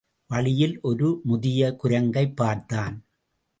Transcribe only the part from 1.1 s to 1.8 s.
முதிய